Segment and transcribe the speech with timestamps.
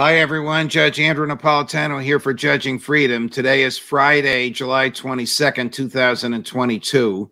[0.00, 0.70] Hi, everyone.
[0.70, 3.28] Judge Andrew Napolitano here for Judging Freedom.
[3.28, 7.30] Today is Friday, July 22nd, 2022.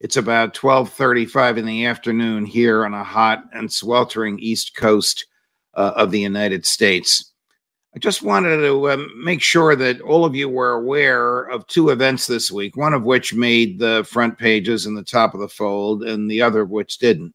[0.00, 5.24] It's about 12:35 in the afternoon here on a hot and sweltering east coast
[5.74, 7.32] uh, of the United States.
[7.94, 11.90] I just wanted to um, make sure that all of you were aware of two
[11.90, 15.48] events this week, one of which made the front pages and the top of the
[15.48, 17.34] fold, and the other of which didn't.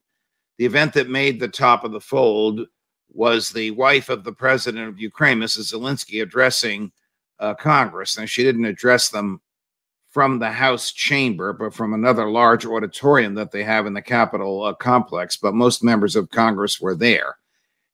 [0.58, 2.68] The event that made the top of the fold
[3.10, 5.74] was the wife of the president of Ukraine, Mrs.
[5.74, 6.92] Zelensky, addressing
[7.40, 8.18] uh, Congress.
[8.18, 9.42] Now, she didn't address them
[10.10, 14.64] from the House chamber, but from another large auditorium that they have in the Capitol
[14.64, 15.38] uh, complex.
[15.38, 17.38] But most members of Congress were there.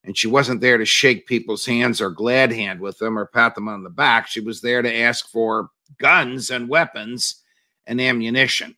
[0.04, 3.56] And she wasn't there to shake people's hands or glad hand with them or pat
[3.56, 4.28] them on the back.
[4.28, 7.42] She was there to ask for guns and weapons
[7.86, 8.76] and ammunition.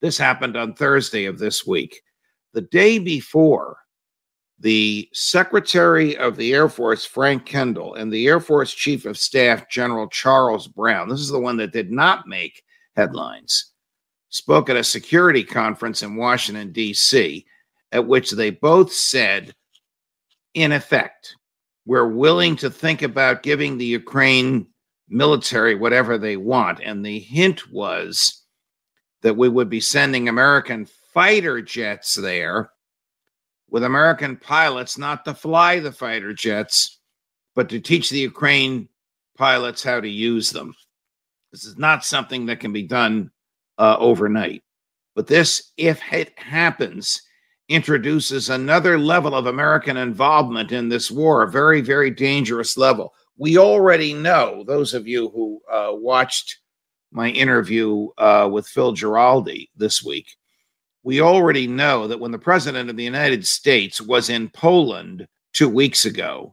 [0.00, 2.02] This happened on Thursday of this week.
[2.52, 3.78] The day before,
[4.58, 9.68] the Secretary of the Air Force, Frank Kendall, and the Air Force Chief of Staff,
[9.68, 12.62] General Charles Brown, this is the one that did not make
[12.96, 13.72] headlines,
[14.30, 17.44] spoke at a security conference in Washington, D.C.,
[17.92, 19.54] at which they both said,
[20.54, 21.36] in effect,
[21.84, 24.66] we're willing to think about giving the Ukraine
[25.08, 26.80] military whatever they want.
[26.80, 28.42] And the hint was
[29.22, 32.70] that we would be sending American fighter jets there
[33.70, 37.00] with American pilots not to fly the fighter jets,
[37.54, 38.88] but to teach the Ukraine
[39.36, 40.74] pilots how to use them.
[41.52, 43.30] This is not something that can be done
[43.78, 44.62] uh, overnight.
[45.14, 47.22] But this, if it happens,
[47.68, 53.14] introduces another level of American involvement in this war, a very, very dangerous level.
[53.38, 56.58] We already know, those of you who uh, watched
[57.12, 60.36] my interview uh, with Phil Giraldi this week,
[61.06, 65.68] we already know that when the president of the United States was in Poland two
[65.68, 66.52] weeks ago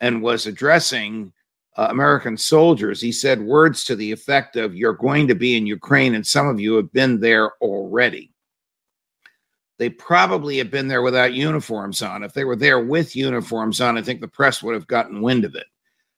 [0.00, 1.30] and was addressing
[1.76, 5.66] uh, American soldiers, he said words to the effect of, You're going to be in
[5.66, 8.32] Ukraine, and some of you have been there already.
[9.76, 12.22] They probably have been there without uniforms on.
[12.22, 15.44] If they were there with uniforms on, I think the press would have gotten wind
[15.44, 15.66] of it.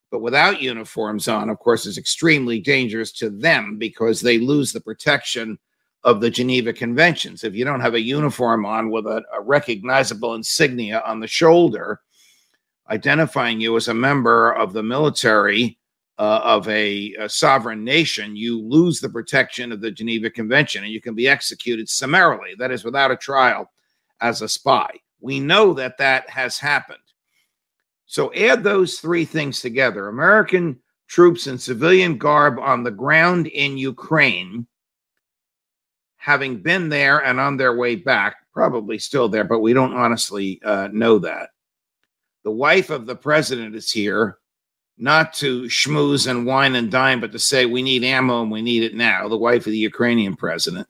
[0.09, 4.79] But without uniforms on, of course, is extremely dangerous to them because they lose the
[4.79, 5.59] protection
[6.03, 7.43] of the Geneva Conventions.
[7.43, 12.01] If you don't have a uniform on with a, a recognizable insignia on the shoulder,
[12.89, 15.79] identifying you as a member of the military
[16.19, 20.93] uh, of a, a, sovereign nation, you lose the protection of the Geneva Convention and
[20.93, 23.71] you can be executed summarily, that is, without a trial,
[24.21, 24.89] as a spy.
[25.21, 26.99] We know that that has happened.
[28.05, 33.77] So add those three things together American troops in civilian garb on the ground in
[33.77, 34.67] Ukraine
[36.23, 40.57] having been there and on their way back, probably still there, but we don't honestly
[40.63, 41.49] uh, know that.
[42.45, 44.37] The wife of the president is here,
[44.97, 48.61] not to schmooze and wine and dine, but to say we need ammo and we
[48.61, 49.27] need it now.
[49.27, 50.87] The wife of the Ukrainian president.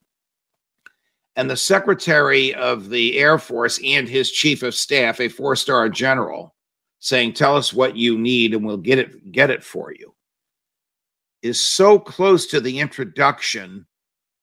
[1.35, 5.89] And the secretary of the Air Force and his chief of staff, a four star
[5.89, 6.53] general,
[6.99, 10.13] saying, Tell us what you need and we'll get it, get it for you,
[11.41, 13.88] is so close to the introduction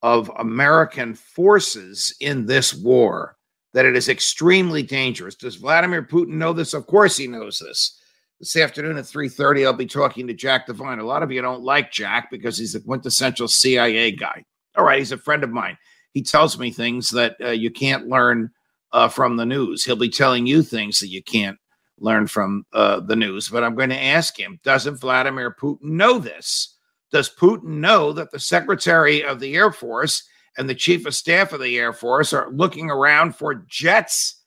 [0.03, 3.37] of American forces in this war
[3.73, 5.35] that it is extremely dangerous.
[5.35, 6.75] Does Vladimir Putin know this?
[6.75, 8.01] Of course he knows this.
[8.41, 10.99] This afternoon at 3:30 I'll be talking to Jack Devine.
[10.99, 14.45] A lot of you don't like Jack because he's a quintessential CIA guy.
[14.77, 15.77] All right, he's a friend of mine.
[16.13, 18.51] He tells me things that uh, you can't learn
[18.93, 19.85] uh, from the news.
[19.85, 21.59] He'll be telling you things that you can't
[21.99, 23.49] learn from uh, the news.
[23.49, 26.77] But I'm going to ask him, doesn't Vladimir Putin know this?
[27.11, 30.23] Does Putin know that the Secretary of the Air Force
[30.57, 34.43] and the Chief of Staff of the Air Force are looking around for jets,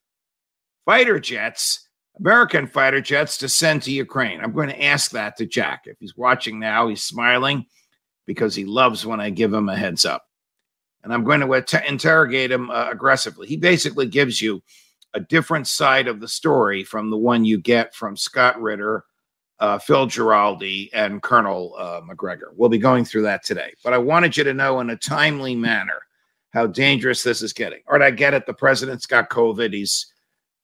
[0.86, 1.88] fighter jets,
[2.19, 4.39] American fighter jets to send to Ukraine?
[4.42, 5.83] I'm going to ask that to Jack.
[5.86, 7.65] If he's watching now, he's smiling
[8.25, 10.25] because he loves when I give him a heads up.
[11.04, 13.48] And I'm going to interrogate him uh, aggressively.
[13.48, 14.63] He basically gives you
[15.13, 19.04] a different side of the story from the one you get from Scott Ritter
[19.59, 22.53] uh, Phil Giraldi and Colonel uh, Macgregor.
[22.55, 23.73] We'll be going through that today.
[23.83, 26.01] But I wanted you to know in a timely manner
[26.51, 27.79] how dangerous this is getting.
[27.88, 28.45] All right, I get it.
[28.45, 29.73] The president's got COVID.
[29.73, 30.11] He's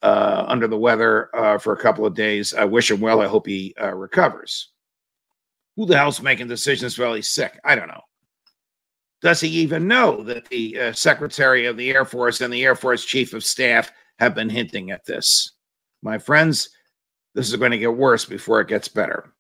[0.01, 2.53] uh, under the weather uh, for a couple of days.
[2.53, 3.21] I wish him well.
[3.21, 4.69] I hope he uh, recovers.
[5.75, 7.59] Who the hell's making decisions while he's sick?
[7.63, 8.01] I don't know.
[9.21, 12.75] Does he even know that the uh, Secretary of the Air Force and the Air
[12.75, 15.53] Force Chief of Staff have been hinting at this?
[16.01, 16.69] My friends,
[17.39, 19.33] this is going to get worse before it gets better.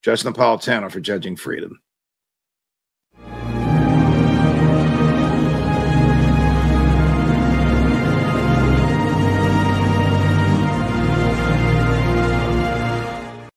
[0.00, 1.81] Judge Napolitano for Judging Freedom.